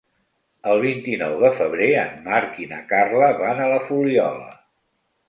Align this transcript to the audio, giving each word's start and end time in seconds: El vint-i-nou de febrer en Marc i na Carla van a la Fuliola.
El 0.71 0.79
vint-i-nou 0.85 1.35
de 1.43 1.51
febrer 1.59 1.89
en 2.03 2.15
Marc 2.29 2.57
i 2.63 2.67
na 2.71 2.79
Carla 2.95 3.29
van 3.43 3.63
a 3.67 3.69
la 3.75 3.79
Fuliola. 3.91 4.49